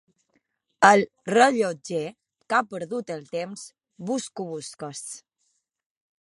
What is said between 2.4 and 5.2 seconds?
que ha perdut el temps: —Busco busques.